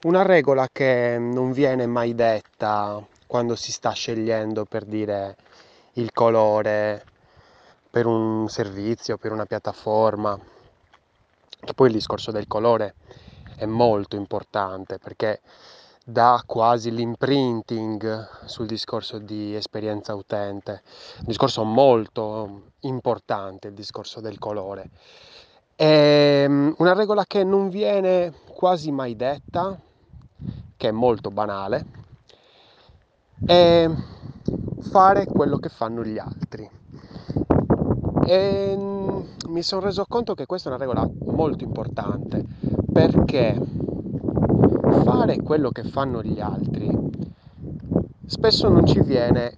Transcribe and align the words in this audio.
Una 0.00 0.22
regola 0.22 0.68
che 0.70 1.16
non 1.18 1.50
viene 1.50 1.84
mai 1.86 2.14
detta 2.14 3.04
quando 3.26 3.56
si 3.56 3.72
sta 3.72 3.90
scegliendo 3.90 4.64
per 4.64 4.84
dire 4.84 5.36
il 5.94 6.12
colore 6.12 7.04
per 7.90 8.06
un 8.06 8.48
servizio, 8.48 9.16
per 9.16 9.32
una 9.32 9.44
piattaforma, 9.44 10.38
che 11.58 11.74
poi 11.74 11.88
il 11.88 11.94
discorso 11.94 12.30
del 12.30 12.46
colore 12.46 12.94
è 13.56 13.66
molto 13.66 14.14
importante 14.14 14.98
perché 14.98 15.40
dà 16.04 16.44
quasi 16.46 16.92
l'imprinting 16.92 18.44
sul 18.44 18.66
discorso 18.66 19.18
di 19.18 19.56
esperienza 19.56 20.14
utente, 20.14 20.82
un 21.18 21.24
discorso 21.26 21.64
molto 21.64 22.70
importante 22.82 23.66
il 23.66 23.74
discorso 23.74 24.20
del 24.20 24.38
colore. 24.38 24.90
È 25.74 26.42
ehm, 26.44 26.76
una 26.78 26.92
regola 26.92 27.24
che 27.26 27.42
non 27.42 27.68
viene 27.68 28.32
quasi 28.46 28.92
mai 28.92 29.16
detta, 29.16 29.86
che 30.78 30.88
è 30.88 30.92
molto 30.92 31.30
banale, 31.30 31.84
è 33.44 33.90
fare 34.90 35.26
quello 35.26 35.58
che 35.58 35.68
fanno 35.68 36.02
gli 36.02 36.16
altri. 36.16 36.70
E 38.24 38.74
mm, 38.74 39.20
mi 39.48 39.62
sono 39.62 39.82
reso 39.82 40.06
conto 40.08 40.32
che 40.32 40.46
questa 40.46 40.70
è 40.70 40.72
una 40.72 40.80
regola 40.80 41.06
molto 41.26 41.64
importante 41.64 42.42
perché 42.90 43.60
fare 45.04 45.36
quello 45.42 45.70
che 45.70 45.84
fanno 45.84 46.22
gli 46.22 46.40
altri 46.40 46.88
spesso 48.28 48.68
non 48.68 48.86
ci 48.86 49.00
viene 49.00 49.56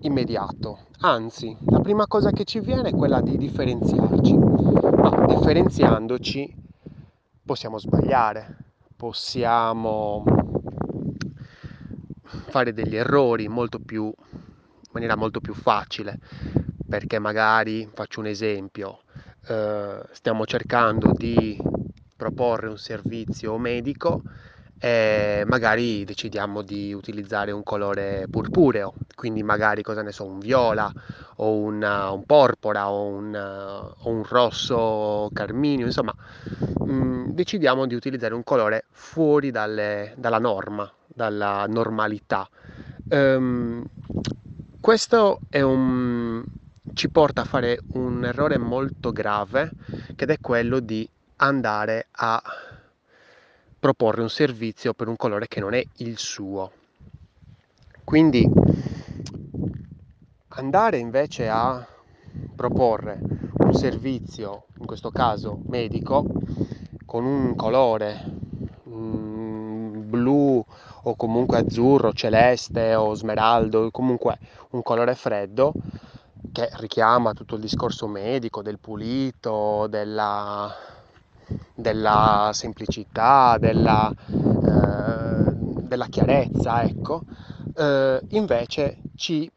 immediato, 0.00 0.78
anzi 1.00 1.56
la 1.66 1.80
prima 1.80 2.06
cosa 2.06 2.30
che 2.30 2.44
ci 2.44 2.60
viene 2.60 2.90
è 2.90 2.94
quella 2.94 3.20
di 3.22 3.36
differenziarci, 3.38 4.36
ma 4.36 5.26
differenziandoci 5.26 6.54
possiamo 7.44 7.78
sbagliare, 7.78 8.69
possiamo 9.00 10.22
fare 12.50 12.74
degli 12.74 12.96
errori 12.96 13.48
più, 13.82 14.04
in 14.04 14.90
maniera 14.90 15.16
molto 15.16 15.40
più 15.40 15.54
facile, 15.54 16.18
perché 16.86 17.18
magari, 17.18 17.88
faccio 17.94 18.20
un 18.20 18.26
esempio, 18.26 19.00
eh, 19.46 20.02
stiamo 20.12 20.44
cercando 20.44 21.12
di 21.12 21.58
proporre 22.14 22.68
un 22.68 22.76
servizio 22.76 23.56
medico 23.56 24.20
e 24.78 25.44
magari 25.46 26.04
decidiamo 26.04 26.60
di 26.60 26.92
utilizzare 26.92 27.52
un 27.52 27.62
colore 27.62 28.26
purpureo, 28.30 28.92
quindi 29.14 29.42
magari 29.42 29.80
cosa 29.80 30.02
ne 30.02 30.12
so, 30.12 30.26
un 30.26 30.40
viola 30.40 30.92
o 31.42 31.56
una, 31.56 32.10
un 32.10 32.24
porpora 32.24 32.90
o 32.90 33.06
un, 33.06 33.34
o 33.34 34.08
un 34.08 34.22
rosso 34.24 35.30
carminio, 35.32 35.86
insomma 35.86 36.14
mh, 36.78 36.92
mm, 36.92 37.24
decidiamo 37.30 37.86
di 37.86 37.94
utilizzare 37.94 38.34
un 38.34 38.44
colore 38.44 38.84
fuori 38.90 39.50
dalle, 39.50 40.14
dalla 40.16 40.38
norma, 40.38 40.90
dalla 41.06 41.66
normalità. 41.66 42.48
Um, 43.08 43.84
questo 44.80 45.40
un, 45.50 46.44
ci 46.94 47.08
porta 47.08 47.42
a 47.42 47.44
fare 47.44 47.80
un 47.92 48.24
errore 48.24 48.58
molto 48.58 49.10
grave, 49.10 49.70
che 50.14 50.26
è 50.26 50.38
quello 50.40 50.80
di 50.80 51.08
andare 51.36 52.08
a 52.10 52.42
proporre 53.78 54.20
un 54.20 54.28
servizio 54.28 54.92
per 54.92 55.08
un 55.08 55.16
colore 55.16 55.48
che 55.48 55.60
non 55.60 55.72
è 55.72 55.82
il 55.96 56.18
suo. 56.18 56.72
Quindi 58.04 58.46
andare 60.60 60.98
invece 60.98 61.48
a 61.48 61.84
proporre 62.54 63.18
un 63.58 63.72
servizio, 63.72 64.66
in 64.78 64.86
questo 64.86 65.10
caso 65.10 65.60
medico, 65.66 66.24
con 67.06 67.24
un 67.24 67.56
colore 67.56 68.22
mm, 68.88 70.08
blu 70.10 70.62
o 71.02 71.16
comunque 71.16 71.58
azzurro, 71.58 72.12
celeste 72.12 72.94
o 72.94 73.14
smeraldo, 73.14 73.90
comunque 73.90 74.38
un 74.70 74.82
colore 74.82 75.14
freddo 75.14 75.72
che 76.52 76.68
richiama 76.74 77.32
tutto 77.32 77.54
il 77.54 77.62
discorso 77.62 78.06
medico 78.06 78.62
del 78.62 78.78
pulito, 78.78 79.86
della 79.88 80.72
della 81.74 82.50
semplicità, 82.52 83.56
della, 83.58 84.08
eh, 84.08 85.52
della 85.52 86.06
chiarezza, 86.06 86.82
ecco, 86.84 87.22
eh, 87.74 88.20
invece 88.28 88.98
ci 89.16 89.50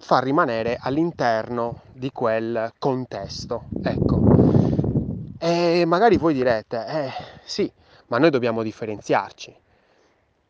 fa 0.00 0.18
rimanere 0.18 0.78
all'interno 0.80 1.82
di 1.92 2.10
quel 2.10 2.72
contesto, 2.78 3.64
ecco. 3.82 4.18
E 5.38 5.84
magari 5.86 6.16
voi 6.16 6.34
direte, 6.34 6.86
eh 6.86 7.12
sì, 7.44 7.70
ma 8.08 8.18
noi 8.18 8.30
dobbiamo 8.30 8.62
differenziarci, 8.62 9.54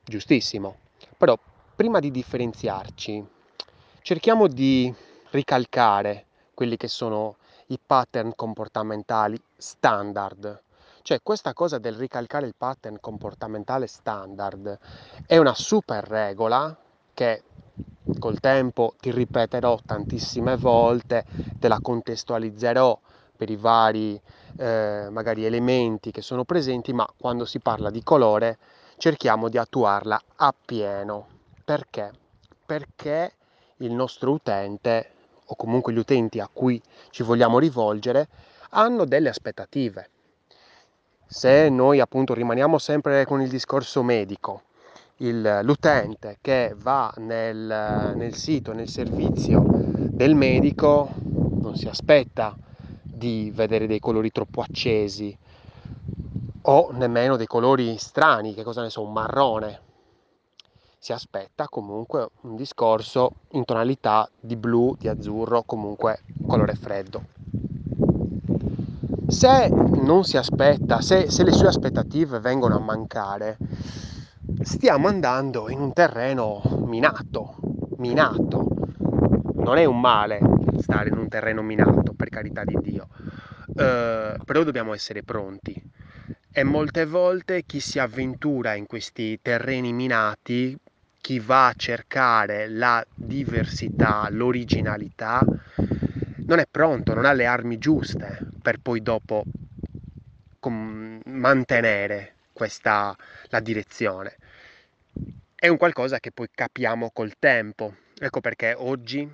giustissimo, 0.05 0.77
però 1.17 1.37
prima 1.75 1.99
di 1.99 2.11
differenziarci 2.11 3.27
cerchiamo 4.03 4.47
di 4.47 4.93
ricalcare 5.31 6.27
quelli 6.55 6.77
che 6.77 6.89
sono 6.89 7.37
i 7.67 7.79
pattern 7.85 8.33
comportamentali 8.35 9.41
standard. 9.57 10.63
Cioè 11.03 11.21
questa 11.23 11.55
cosa 11.55 11.79
del 11.79 11.95
ricalcare 11.95 12.47
il 12.47 12.55
pattern 12.57 12.99
comportamentale 13.01 13.87
standard 13.87 14.79
è 15.27 15.39
una 15.39 15.55
super 15.55 16.05
regola 16.07 16.77
che 17.15 17.43
col 18.19 18.41
tempo 18.41 18.95
ti 19.01 19.11
ripeterò 19.11 19.79
tantissime 19.85 20.57
volte, 20.57 21.25
te 21.59 21.69
la 21.69 21.81
contestualizzerò 21.81 22.99
per 23.37 23.51
i 23.51 23.57
vari 23.57 24.21
eh, 24.57 25.09
magari 25.11 25.45
elementi 25.45 26.11
che 26.11 26.23
sono 26.23 26.45
presenti, 26.45 26.93
ma 26.93 27.09
quando 27.19 27.45
si 27.45 27.61
parla 27.61 27.91
di 27.91 28.03
colore 28.03 28.59
cerchiamo 28.99 29.49
di 29.49 29.59
attuarla 29.59 30.21
appieno. 30.37 31.29
Perché? 31.65 32.11
Perché 32.67 33.33
il 33.79 33.93
nostro 33.93 34.33
utente 34.33 35.13
o 35.47 35.57
comunque 35.57 35.93
gli 35.93 35.99
utenti 35.99 36.39
a 36.39 36.49
cui 36.53 36.81
ci 37.11 37.23
vogliamo 37.23 37.59
rivolgere 37.59 38.29
hanno 38.71 39.05
delle 39.05 39.31
aspettative 39.31 40.11
se 41.33 41.69
noi 41.69 42.01
appunto 42.01 42.35
rimaniamo 42.35 42.77
sempre 42.79 43.25
con 43.25 43.41
il 43.41 43.49
discorso 43.49 44.03
medico, 44.03 44.63
il, 45.21 45.61
l'utente 45.63 46.39
che 46.41 46.75
va 46.77 47.13
nel, 47.17 48.13
nel 48.15 48.35
sito, 48.35 48.73
nel 48.73 48.89
servizio 48.89 49.63
del 49.67 50.35
medico, 50.35 51.09
non 51.61 51.77
si 51.77 51.87
aspetta 51.87 52.57
di 53.03 53.51
vedere 53.55 53.87
dei 53.87 53.99
colori 53.99 54.31
troppo 54.31 54.61
accesi 54.61 55.37
o 56.63 56.91
nemmeno 56.93 57.37
dei 57.37 57.47
colori 57.47 57.97
strani, 57.97 58.55
che 58.55 58.63
cosa 58.63 58.83
ne 58.83 58.91
so, 58.91 59.03
un 59.03 59.13
marrone. 59.13 59.81
Si 60.99 61.13
aspetta 61.13 61.69
comunque 61.69 62.29
un 62.43 62.57
discorso 62.57 63.33
in 63.53 63.65
tonalità 63.65 64.29
di 64.39 64.57
blu, 64.57 64.95
di 64.99 65.09
azzurro, 65.09 65.63
comunque 65.63 66.21
colore 66.47 66.75
freddo 66.75 67.39
se 69.31 69.69
non 69.69 70.25
si 70.25 70.37
aspetta, 70.37 71.01
se, 71.01 71.31
se 71.31 71.45
le 71.45 71.53
sue 71.53 71.69
aspettative 71.69 72.41
vengono 72.41 72.77
a 72.77 72.81
mancare, 72.81 73.57
stiamo 74.63 75.09
andando 75.09 75.71
in 75.71 75.81
un 75.81 75.93
terreno 75.93 76.63
minato, 76.87 77.57
minato. 77.97 78.67
Non 79.55 79.77
è 79.79 79.85
un 79.85 80.01
male 80.01 80.41
stare 80.79 81.09
in 81.09 81.19
un 81.19 81.29
terreno 81.29 81.63
minato, 81.63 82.13
per 82.15 82.29
carità 82.29 82.65
di 82.65 82.77
Dio, 82.81 83.09
uh, 83.67 84.43
però 84.45 84.63
dobbiamo 84.65 84.95
essere 84.95 85.23
pronti. 85.23 85.83
E 86.53 86.65
molte 86.65 87.07
volte 87.07 87.63
chi 87.65 87.81
si 87.81 87.99
avventura 87.99 88.75
in 88.75 88.87
questi 88.87 89.39
terreni 89.41 89.93
minati, 89.93 90.77
chi 91.21 91.39
va 91.39 91.69
a 91.69 91.75
cercare 91.77 92.69
la 92.69 93.05
diversità, 93.15 94.27
l'originalità, 94.31 95.41
non 96.47 96.59
è 96.59 96.67
pronto, 96.69 97.15
non 97.15 97.25
ha 97.25 97.33
le 97.33 97.47
armi 97.47 97.79
giuste 97.79 98.39
per 98.61 98.81
poi 98.81 99.01
dopo 99.03 99.45
com- 100.59 101.21
mantenere 101.27 102.35
questa 102.53 103.17
la 103.49 103.61
direzione. 103.61 104.37
È 105.63 105.69
un 105.69 105.77
qualcosa 105.77 106.21
che 106.21 106.33
poi 106.33 106.49
capiamo 106.51 107.11
col 107.13 107.35
tempo. 107.39 107.95
Ecco 108.19 108.41
perché 108.41 108.73
oggi 108.75 109.31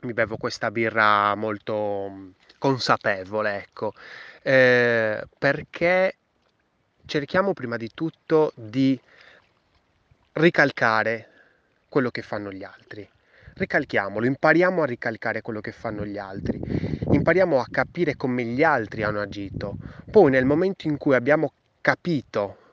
mi 0.00 0.12
bevo 0.12 0.36
questa 0.36 0.72
birra 0.72 1.36
molto 1.36 2.32
consapevole, 2.58 3.58
ecco, 3.58 3.92
eh, 4.42 5.22
perché 5.38 6.16
cerchiamo 7.06 7.52
prima 7.52 7.76
di 7.76 7.90
tutto 7.94 8.50
di 8.56 9.00
ricalcare 10.32 11.28
quello 11.88 12.10
che 12.10 12.22
fanno 12.22 12.50
gli 12.50 12.64
altri 12.64 13.08
ricalchiamolo, 13.54 14.26
impariamo 14.26 14.82
a 14.82 14.86
ricalcare 14.86 15.42
quello 15.42 15.60
che 15.60 15.70
fanno 15.70 16.04
gli 16.04 16.18
altri, 16.18 16.60
impariamo 17.12 17.60
a 17.60 17.66
capire 17.70 18.16
come 18.16 18.42
gli 18.42 18.64
altri 18.64 19.04
hanno 19.04 19.20
agito. 19.20 19.76
Poi 20.10 20.32
nel 20.32 20.44
momento 20.44 20.88
in 20.88 20.96
cui 20.96 21.14
abbiamo 21.14 21.52
capito 21.80 22.63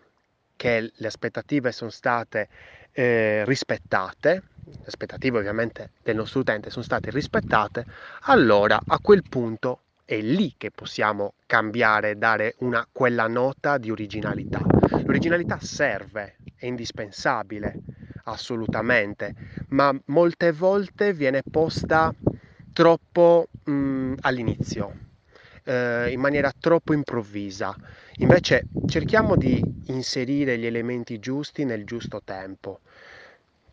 che 0.62 0.92
le 0.94 1.08
aspettative 1.08 1.72
sono 1.72 1.90
state 1.90 2.48
eh, 2.92 3.44
rispettate, 3.46 4.44
le 4.66 4.86
aspettative 4.86 5.40
ovviamente 5.40 5.90
del 6.04 6.16
nostro 6.16 6.42
utente 6.42 6.70
sono 6.70 6.84
state 6.86 7.10
rispettate, 7.10 7.84
allora 8.26 8.80
a 8.86 9.00
quel 9.00 9.24
punto 9.28 9.80
è 10.06 10.22
lì 10.22 10.54
che 10.60 10.70
possiamo 10.70 11.34
cambiare, 11.48 12.16
dare 12.16 12.54
una, 12.60 12.88
quella 12.92 13.26
nota 13.26 13.80
di 13.80 13.90
originalità. 13.90 14.62
L'originalità 15.04 15.58
serve, 15.60 16.36
è 16.56 16.68
indispensabile, 16.68 17.74
assolutamente, 18.26 19.34
ma 19.70 19.92
molte 20.06 20.52
volte 20.52 21.12
viene 21.14 21.42
posta 21.42 22.14
troppo 22.72 23.48
mh, 23.64 24.14
all'inizio, 24.20 24.94
eh, 25.64 26.12
in 26.12 26.20
maniera 26.20 26.52
troppo 26.58 26.94
improvvisa. 26.94 27.76
Invece 28.18 28.68
cerchiamo 28.86 29.36
di 29.36 29.64
inserire 29.86 30.58
gli 30.58 30.66
elementi 30.66 31.20
giusti 31.20 31.66
nel 31.66 31.86
giusto 31.86 32.22
tempo 32.24 32.82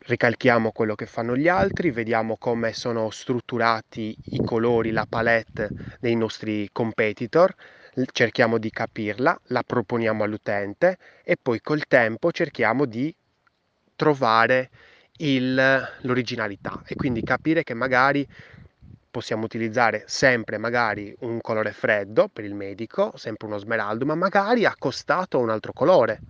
ricalchiamo 0.08 0.73
quello 0.73 0.94
che 0.94 1.06
fanno 1.06 1.37
gli 1.37 1.49
altri, 1.49 1.90
vediamo 1.90 2.37
come 2.38 2.73
sono 2.73 3.11
strutturati 3.11 4.17
i 4.31 4.40
colori, 4.43 4.90
la 4.90 5.06
palette 5.08 5.73
dei 6.00 6.17
nostri 6.17 6.69
competitor, 6.73 7.55
cerchiamo 8.12 8.58
di 8.58 8.70
capirla, 8.70 9.38
la 9.49 9.62
proponiamo 9.62 10.25
all'utente 10.25 10.99
e 11.23 11.37
poi 11.41 11.61
col 11.61 11.87
tempo 11.87 12.32
cerchiamo 12.32 12.87
di 12.87 13.14
trovare 13.96 14.70
il, 15.19 15.88
l'originalità 16.02 16.82
e 16.87 16.94
quindi 16.94 17.23
capire 17.23 17.62
che 17.62 17.75
magari 17.75 18.26
possiamo 19.10 19.44
utilizzare 19.44 20.05
sempre 20.06 20.58
magari 20.58 21.14
un 21.20 21.40
colore 21.40 21.72
freddo 21.72 22.28
per 22.28 22.44
il 22.44 22.55
medico, 22.55 23.12
sempre 23.16 23.46
uno 23.46 23.58
smeraldo, 23.58 24.05
ma 24.05 24.14
magari 24.14 24.64
accostato 24.64 25.38
a 25.38 25.40
un 25.40 25.50
altro 25.50 25.72
colore. 25.72 26.20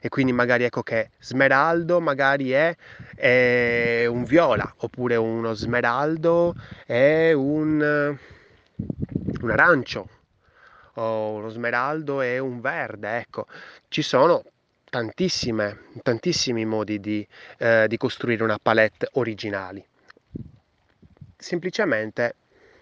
E 0.00 0.08
quindi 0.08 0.32
magari 0.32 0.64
ecco 0.64 0.82
che 0.82 1.10
smeraldo 1.18 2.00
magari 2.00 2.50
è, 2.50 2.74
è 3.14 4.06
un 4.06 4.24
viola 4.24 4.72
oppure 4.78 5.16
uno 5.16 5.52
smeraldo 5.54 6.54
è 6.84 7.32
un, 7.32 8.16
un 9.40 9.50
arancio 9.50 10.08
o 10.94 11.32
uno 11.32 11.48
smeraldo 11.48 12.20
è 12.20 12.38
un 12.38 12.60
verde 12.60 13.18
ecco. 13.18 13.46
Ci 13.88 14.02
sono 14.02 14.44
tantissime 14.88 15.86
tantissimi 16.02 16.64
modi 16.64 17.00
di, 17.00 17.26
eh, 17.58 17.86
di 17.88 17.96
costruire 17.96 18.44
una 18.44 18.58
palette 18.62 19.08
originali 19.14 19.84
semplicemente 21.46 22.34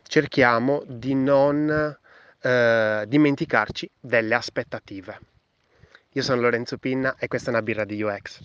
cerchiamo 0.02 0.82
di 0.86 1.14
non 1.14 1.98
eh, 2.40 3.04
dimenticarci 3.06 3.90
delle 4.00 4.34
aspettative 4.34 5.18
io 6.16 6.22
sono 6.22 6.42
Lorenzo 6.42 6.78
Pinna 6.78 7.16
e 7.18 7.26
questa 7.26 7.50
è 7.50 7.52
una 7.52 7.62
birra 7.62 7.84
di 7.84 8.00
UX. 8.00 8.40